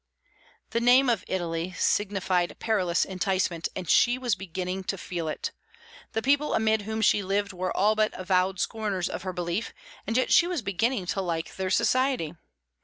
The 0.71 0.79
name 0.79 1.11
of 1.11 1.23
Italy 1.27 1.73
signified 1.77 2.57
perilous 2.57 3.05
enticement, 3.05 3.69
and 3.75 3.87
she 3.87 4.17
was 4.17 4.33
beginning 4.33 4.83
to 4.85 4.97
feel 4.97 5.27
it. 5.27 5.51
The 6.13 6.23
people 6.23 6.55
amid 6.55 6.81
whom 6.81 7.01
she 7.01 7.21
lived 7.21 7.53
were 7.53 7.77
all 7.77 7.93
but 7.93 8.11
avowed 8.19 8.59
scorners 8.59 9.07
of 9.07 9.21
her 9.21 9.31
belief, 9.31 9.75
and 10.07 10.17
yet 10.17 10.31
she 10.31 10.47
was 10.47 10.63
beginning 10.63 11.05
to 11.05 11.21
like 11.21 11.55
their 11.55 11.69
society. 11.69 12.33